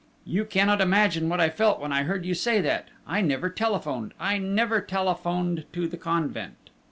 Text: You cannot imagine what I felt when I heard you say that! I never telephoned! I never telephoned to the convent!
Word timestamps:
You 0.25 0.45
cannot 0.45 0.81
imagine 0.81 1.29
what 1.29 1.39
I 1.39 1.51
felt 1.51 1.79
when 1.79 1.93
I 1.93 2.01
heard 2.01 2.25
you 2.25 2.33
say 2.33 2.59
that! 2.61 2.87
I 3.05 3.21
never 3.21 3.51
telephoned! 3.51 4.15
I 4.19 4.39
never 4.39 4.81
telephoned 4.81 5.65
to 5.73 5.87
the 5.87 5.95
convent! 5.95 6.71